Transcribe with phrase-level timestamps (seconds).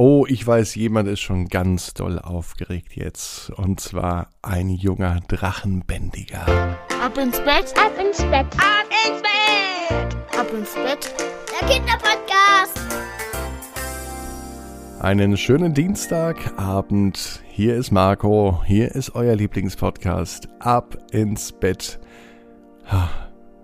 [0.00, 3.50] Oh, ich weiß, jemand ist schon ganz doll aufgeregt jetzt.
[3.50, 6.46] Und zwar ein junger Drachenbändiger.
[7.02, 11.12] Ab ins Bett, ab ins Bett, ab ins Bett, ab ins Bett.
[11.50, 12.80] Der Kinderpodcast.
[15.00, 17.42] Einen schönen Dienstagabend.
[17.48, 18.62] Hier ist Marco.
[18.64, 20.48] Hier ist euer Lieblingspodcast.
[20.60, 21.98] Ab ins Bett.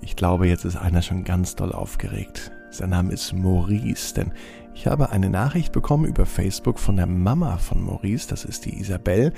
[0.00, 2.50] Ich glaube, jetzt ist einer schon ganz doll aufgeregt.
[2.72, 4.32] Sein Name ist Maurice, denn
[4.76, 8.78] ich habe eine Nachricht bekommen über Facebook von der Mama von Maurice, das ist die
[8.78, 9.32] Isabel.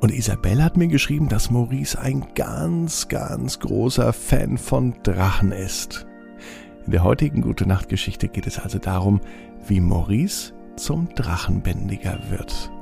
[0.00, 6.06] Und Isabel hat mir geschrieben, dass Maurice ein ganz, ganz großer Fan von Drachen ist.
[6.86, 9.20] In der heutigen Gute Nacht Geschichte geht es also darum,
[9.66, 12.72] wie Maurice zum Drachenbändiger wird.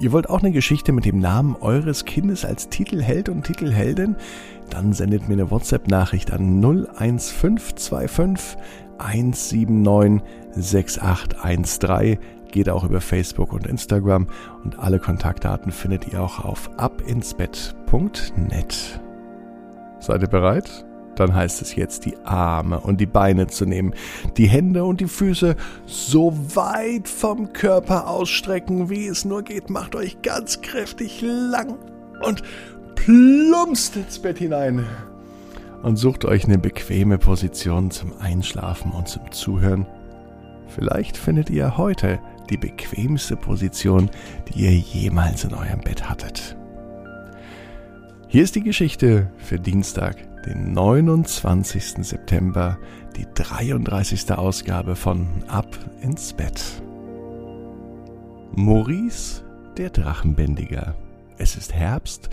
[0.00, 4.16] Ihr wollt auch eine Geschichte mit dem Namen eures Kindes als Titelheld und Titelheldin?
[4.72, 8.56] Dann sendet mir eine WhatsApp-Nachricht an 01525
[8.96, 10.22] 179
[10.52, 12.18] 6813.
[12.50, 14.28] Geht auch über Facebook und Instagram
[14.64, 19.00] und alle Kontaktdaten findet ihr auch auf abinsbett.net.
[20.00, 20.86] Seid ihr bereit?
[21.16, 23.92] Dann heißt es jetzt, die Arme und die Beine zu nehmen,
[24.38, 29.68] die Hände und die Füße so weit vom Körper ausstrecken, wie es nur geht.
[29.68, 31.76] Macht euch ganz kräftig lang
[32.22, 32.42] und
[32.94, 34.86] plumpst ins Bett hinein
[35.82, 39.86] und sucht euch eine bequeme Position zum Einschlafen und zum Zuhören.
[40.68, 42.20] Vielleicht findet ihr heute
[42.50, 44.10] die bequemste Position,
[44.48, 46.56] die ihr jemals in eurem Bett hattet.
[48.28, 52.06] Hier ist die Geschichte für Dienstag, den 29.
[52.06, 52.78] September,
[53.16, 54.32] die 33.
[54.32, 56.62] Ausgabe von Ab ins Bett.
[58.54, 59.42] Maurice,
[59.76, 60.94] der Drachenbändiger.
[61.36, 62.30] Es ist Herbst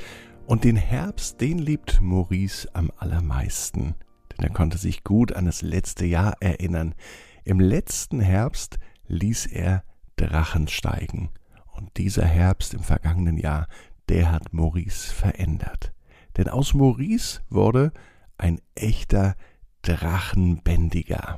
[0.49, 3.93] und den Herbst, den liebt Maurice am allermeisten,
[4.31, 6.95] denn er konnte sich gut an das letzte Jahr erinnern.
[7.43, 9.83] Im letzten Herbst ließ er
[10.15, 11.29] Drachen steigen.
[11.73, 13.67] Und dieser Herbst im vergangenen Jahr,
[14.09, 15.93] der hat Maurice verändert.
[16.35, 17.91] Denn aus Maurice wurde
[18.39, 19.35] ein echter
[19.83, 21.37] Drachenbändiger.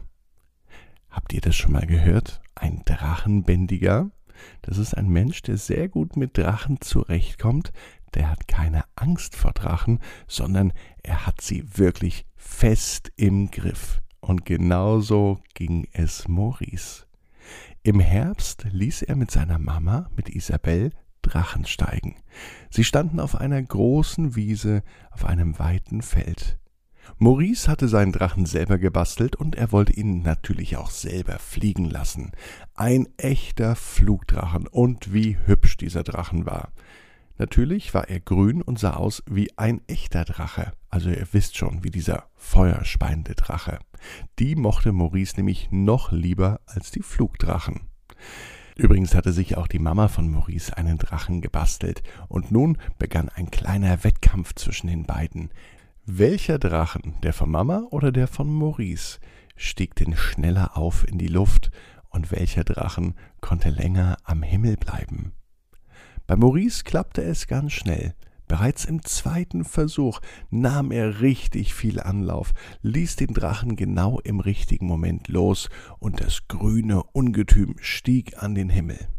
[1.09, 2.39] Habt ihr das schon mal gehört?
[2.55, 4.09] Ein Drachenbändiger?
[4.61, 7.73] Das ist ein Mensch, der sehr gut mit Drachen zurechtkommt,
[8.13, 10.73] der hat keine Angst vor Drachen, sondern
[11.03, 14.01] er hat sie wirklich fest im Griff.
[14.19, 17.05] Und genauso ging es Maurice.
[17.83, 20.91] Im Herbst ließ er mit seiner Mama, mit Isabel,
[21.23, 22.15] Drachen steigen.
[22.69, 26.59] Sie standen auf einer großen Wiese auf einem weiten Feld.
[27.17, 32.31] Maurice hatte seinen Drachen selber gebastelt und er wollte ihn natürlich auch selber fliegen lassen.
[32.75, 36.71] Ein echter Flugdrachen und wie hübsch dieser Drachen war.
[37.37, 40.73] Natürlich war er grün und sah aus wie ein echter Drache.
[40.89, 43.79] Also ihr wisst schon, wie dieser feuerspeiende Drache.
[44.39, 47.89] Die mochte Maurice nämlich noch lieber als die Flugdrachen.
[48.75, 53.51] Übrigens hatte sich auch die Mama von Maurice einen Drachen gebastelt, und nun begann ein
[53.51, 55.51] kleiner Wettkampf zwischen den beiden.
[56.05, 59.19] Welcher Drachen, der von Mama oder der von Maurice,
[59.55, 61.69] stieg denn schneller auf in die Luft,
[62.09, 65.33] und welcher Drachen konnte länger am Himmel bleiben?
[66.31, 68.13] Bei Maurice klappte es ganz schnell.
[68.47, 72.53] Bereits im zweiten Versuch nahm er richtig viel Anlauf,
[72.83, 78.69] ließ den Drachen genau im richtigen Moment los, und das grüne Ungetüm stieg an den
[78.69, 79.09] Himmel.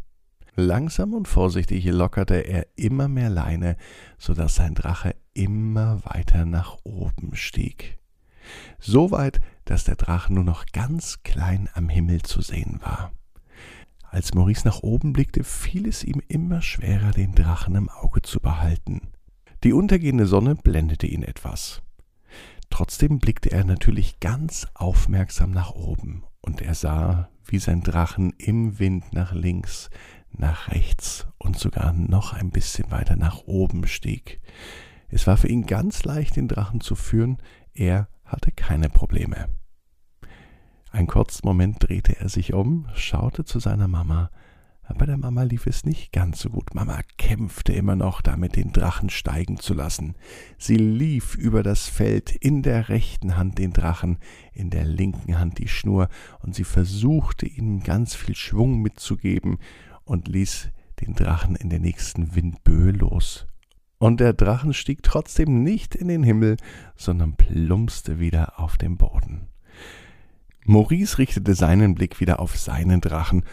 [0.54, 3.76] Langsam und vorsichtig lockerte er immer mehr Leine,
[4.16, 7.98] so dass sein Drache immer weiter nach oben stieg.
[8.78, 13.12] So weit, dass der Drache nur noch ganz klein am Himmel zu sehen war.
[14.12, 18.40] Als Maurice nach oben blickte, fiel es ihm immer schwerer, den Drachen im Auge zu
[18.40, 19.08] behalten.
[19.64, 21.80] Die untergehende Sonne blendete ihn etwas.
[22.68, 28.78] Trotzdem blickte er natürlich ganz aufmerksam nach oben, und er sah, wie sein Drachen im
[28.78, 29.88] Wind nach links,
[30.30, 34.42] nach rechts und sogar noch ein bisschen weiter nach oben stieg.
[35.08, 37.38] Es war für ihn ganz leicht, den Drachen zu führen,
[37.72, 39.48] er hatte keine Probleme.
[40.92, 44.30] Einen kurzen Moment drehte er sich um, schaute zu seiner Mama.
[44.98, 46.74] Bei der Mama lief es nicht ganz so gut.
[46.74, 50.16] Mama kämpfte immer noch damit, den Drachen steigen zu lassen.
[50.58, 54.18] Sie lief über das Feld, in der rechten Hand den Drachen,
[54.52, 56.08] in der linken Hand die Schnur,
[56.40, 59.56] und sie versuchte ihm ganz viel Schwung mitzugeben
[60.04, 60.68] und ließ
[61.00, 63.46] den Drachen in der nächsten Windböe los.
[63.96, 66.58] Und der Drachen stieg trotzdem nicht in den Himmel,
[66.96, 69.51] sondern plumpste wieder auf den Boden.
[70.64, 73.44] Maurice richtete seinen Blick wieder auf seinen Drachen,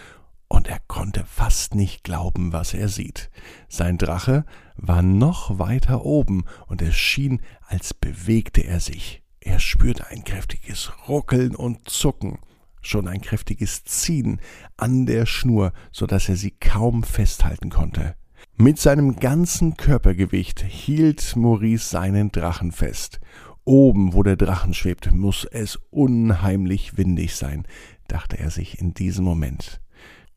[0.52, 3.30] und er konnte fast nicht glauben, was er sieht.
[3.68, 4.46] Sein Drache
[4.78, 9.22] war noch weiter oben, und es schien, als bewegte er sich.
[9.40, 12.40] Er spürte ein kräftiges Ruckeln und Zucken.
[12.82, 14.40] schon ein kräftiges Ziehen
[14.78, 18.16] an der Schnur, so dass er sie kaum festhalten konnte.
[18.56, 23.20] Mit seinem ganzen Körpergewicht hielt Maurice seinen Drachen fest.
[23.66, 27.66] Oben, wo der Drachen schwebt, muss es unheimlich windig sein,
[28.08, 29.82] dachte er sich in diesem Moment.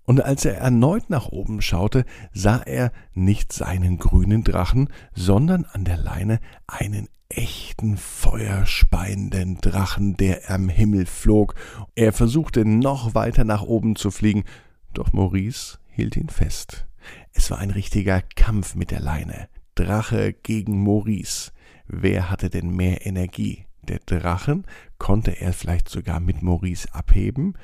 [0.05, 5.85] Und als er erneut nach oben schaute, sah er nicht seinen grünen Drachen, sondern an
[5.85, 11.55] der Leine einen echten feuerspeienden Drachen, der am Himmel flog.
[11.95, 14.45] Er versuchte noch weiter nach oben zu fliegen,
[14.93, 16.87] doch Maurice hielt ihn fest.
[17.33, 19.49] Es war ein richtiger Kampf mit der Leine.
[19.75, 21.51] Drache gegen Maurice.
[21.87, 23.67] Wer hatte denn mehr Energie?
[23.83, 24.67] Der Drachen?
[24.99, 27.55] Konnte er vielleicht sogar mit Maurice abheben?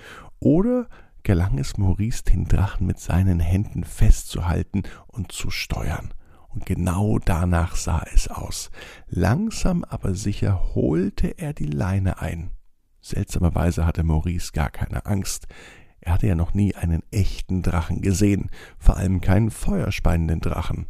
[0.41, 0.89] Oder
[1.23, 6.15] gelang es Maurice, den Drachen mit seinen Händen festzuhalten und zu steuern?
[6.49, 8.71] Und genau danach sah es aus.
[9.07, 12.51] Langsam aber sicher holte er die Leine ein.
[13.03, 15.47] Seltsamerweise hatte Maurice gar keine Angst.
[16.01, 20.87] Er hatte ja noch nie einen echten Drachen gesehen, vor allem keinen feuerspeienden Drachen.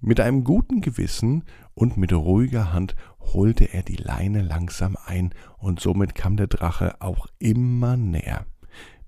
[0.00, 1.44] Mit einem guten Gewissen
[1.74, 7.00] und mit ruhiger Hand holte er die Leine langsam ein, und somit kam der Drache
[7.00, 8.46] auch immer näher.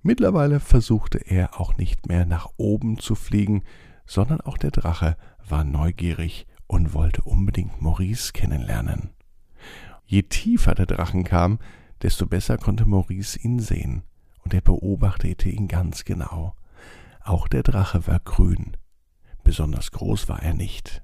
[0.02, 3.64] Mittlerweile versuchte er auch nicht mehr nach oben zu fliegen,
[4.06, 9.11] sondern auch der Drache war neugierig und wollte unbedingt Maurice kennenlernen.
[10.06, 11.58] Je tiefer der Drachen kam,
[12.00, 14.05] desto besser konnte Maurice ihn sehen,
[14.43, 16.55] und er beobachtete ihn ganz genau.
[17.20, 18.76] Auch der Drache war grün.
[19.48, 21.02] Besonders groß war er nicht.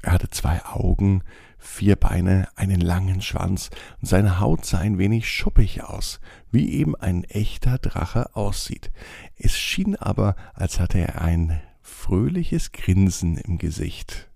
[0.00, 1.24] Er hatte zwei Augen,
[1.58, 3.68] vier Beine, einen langen Schwanz,
[4.00, 6.20] und seine Haut sah ein wenig schuppig aus,
[6.52, 8.92] wie eben ein echter Drache aussieht.
[9.34, 14.30] Es schien aber, als hatte er ein fröhliches Grinsen im Gesicht.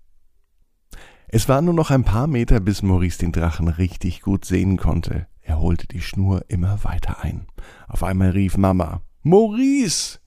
[1.29, 5.27] Es waren nur noch ein paar Meter, bis Maurice den Drachen richtig gut sehen konnte.
[5.39, 7.47] Er holte die Schnur immer weiter ein.
[7.87, 10.19] Auf einmal rief Mama Maurice.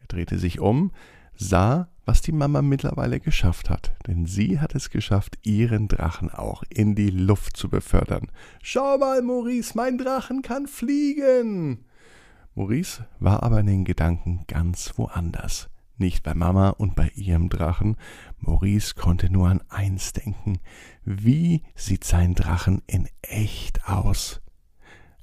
[0.00, 0.90] Er drehte sich um,
[1.36, 6.62] sah, was die Mama mittlerweile geschafft hat, denn sie hat es geschafft, ihren Drachen auch
[6.70, 8.28] in die Luft zu befördern.
[8.62, 11.84] Schau mal, Maurice, mein Drachen kann fliegen.
[12.54, 15.68] Maurice war aber in den Gedanken ganz woanders
[15.98, 17.96] nicht bei Mama und bei ihrem Drachen.
[18.38, 20.60] Maurice konnte nur an eins denken.
[21.04, 24.40] Wie sieht sein Drachen in echt aus?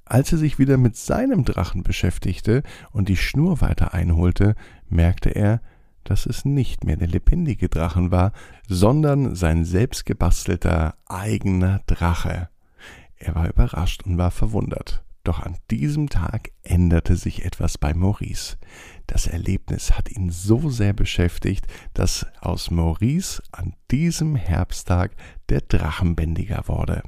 [0.03, 2.61] Als er sich wieder mit seinem Drachen beschäftigte
[2.91, 4.53] und die Schnur weiter einholte,
[4.88, 5.61] merkte er,
[6.05, 8.31] dass es nicht mehr der lebendige Drachen war,
[8.67, 12.49] sondern sein selbstgebastelter eigener Drache.
[13.17, 15.03] Er war überrascht und war verwundert.
[15.25, 18.57] Doch an diesem Tag änderte sich etwas bei Maurice.
[19.07, 21.65] Das Erlebnis hat ihn so sehr beschäftigt,
[21.95, 25.15] dass aus Maurice an diesem Herbsttag
[25.49, 27.01] der Drachenbändiger wurde.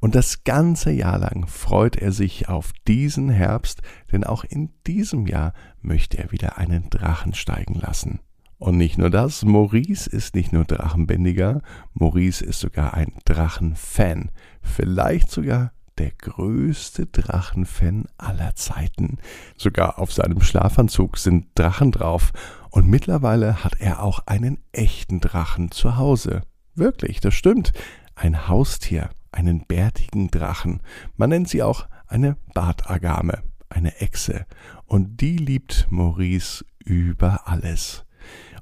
[0.00, 3.82] Und das ganze Jahr lang freut er sich auf diesen Herbst,
[4.12, 8.20] denn auch in diesem Jahr möchte er wieder einen Drachen steigen lassen.
[8.58, 11.60] Und nicht nur das, Maurice ist nicht nur Drachenbändiger,
[11.92, 14.30] Maurice ist sogar ein Drachenfan,
[14.62, 19.18] vielleicht sogar der größte Drachenfan aller Zeiten.
[19.56, 22.32] Sogar auf seinem Schlafanzug sind Drachen drauf
[22.70, 26.42] und mittlerweile hat er auch einen echten Drachen zu Hause.
[26.74, 27.72] Wirklich, das stimmt.
[28.16, 30.80] Ein Haustier, einen bärtigen Drachen.
[31.16, 34.46] Man nennt sie auch eine Bartagame, eine Echse.
[34.86, 38.04] Und die liebt Maurice über alles.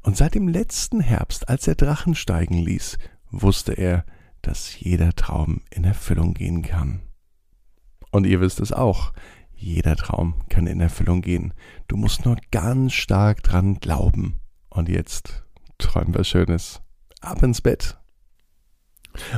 [0.02, 2.98] Und seit dem letzten Herbst, als er Drachen steigen ließ,
[3.31, 4.05] wusste er,
[4.43, 7.02] dass jeder Traum in Erfüllung gehen kann.
[8.10, 9.12] Und ihr wisst es auch,
[9.55, 11.55] jeder Traum kann in Erfüllung gehen.
[11.86, 14.41] Du musst nur ganz stark dran glauben.
[14.69, 15.44] Und jetzt
[15.79, 16.82] träum was Schönes.
[17.20, 18.01] Ab ins Bett.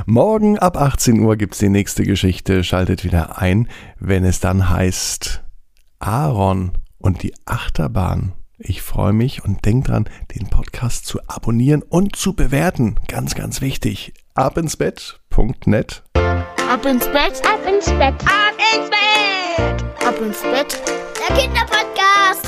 [0.05, 2.63] Morgen ab 18 Uhr gibt's die nächste Geschichte.
[2.63, 3.67] Schaltet wieder ein,
[3.99, 5.43] wenn es dann heißt
[5.99, 8.33] Aaron und die Achterbahn.
[8.57, 12.95] Ich freue mich und denk dran, den Podcast zu abonnieren und zu bewerten.
[13.07, 14.13] Ganz, ganz wichtig.
[14.33, 16.03] Ab ins Bett.net.
[16.69, 18.15] Ab ins Bett, Ab ins Bett.
[18.23, 20.81] ab ins Bett, ab ins Bett.
[21.29, 22.44] Der Kinderpodcast.